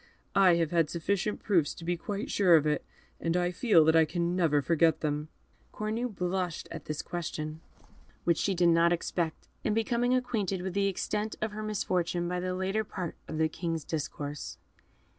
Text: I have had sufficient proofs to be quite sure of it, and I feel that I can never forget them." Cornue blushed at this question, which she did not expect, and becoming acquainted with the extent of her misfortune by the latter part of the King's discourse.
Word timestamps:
I 0.33 0.55
have 0.55 0.71
had 0.71 0.89
sufficient 0.89 1.43
proofs 1.43 1.75
to 1.75 1.85
be 1.85 1.95
quite 1.95 2.31
sure 2.31 2.55
of 2.55 2.65
it, 2.65 2.83
and 3.19 3.37
I 3.37 3.51
feel 3.51 3.85
that 3.85 3.95
I 3.95 4.03
can 4.03 4.35
never 4.35 4.59
forget 4.59 5.01
them." 5.01 5.27
Cornue 5.71 6.07
blushed 6.09 6.67
at 6.71 6.85
this 6.85 7.03
question, 7.03 7.61
which 8.23 8.39
she 8.39 8.55
did 8.55 8.69
not 8.69 8.91
expect, 8.91 9.47
and 9.63 9.75
becoming 9.75 10.15
acquainted 10.15 10.63
with 10.63 10.73
the 10.73 10.87
extent 10.87 11.35
of 11.39 11.51
her 11.51 11.61
misfortune 11.61 12.27
by 12.27 12.39
the 12.39 12.55
latter 12.55 12.83
part 12.83 13.15
of 13.27 13.37
the 13.37 13.47
King's 13.47 13.83
discourse. 13.83 14.57